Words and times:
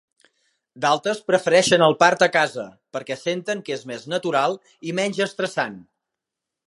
D'altres 0.85 1.19
prefereixen 1.31 1.83
el 1.87 1.93
part 2.03 2.25
a 2.27 2.29
casa 2.37 2.65
perquè 2.97 3.17
senten 3.25 3.61
que 3.67 3.77
és 3.79 3.85
més 3.93 4.09
natural 4.15 4.57
i 4.93 4.97
menys 5.01 5.21
estressant. 5.27 5.79